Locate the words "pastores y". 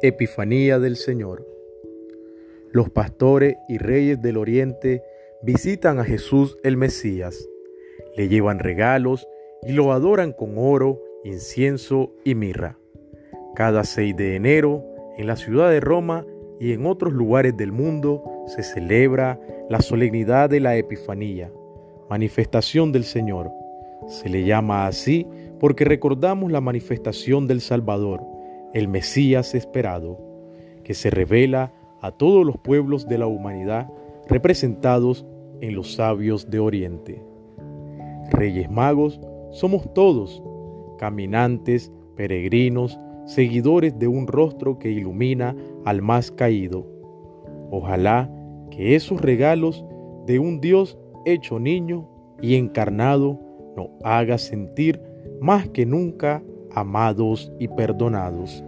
2.88-3.78